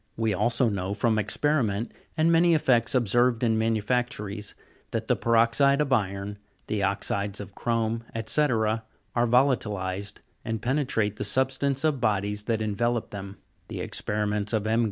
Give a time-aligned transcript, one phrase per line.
[0.17, 4.55] We also know, from experiment, and many effects ob served in manufactories,
[4.89, 8.81] that the peroxide of iron, the oxides of chrome, &c., are
[9.27, 13.37] vola'tilized, and penetrate the substance of bodies that envelope them.
[13.67, 14.79] The experiments of M.